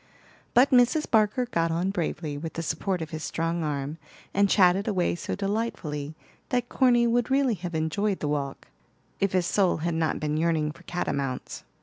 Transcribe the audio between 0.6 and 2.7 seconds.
Mrs. Barker got on bravely, with the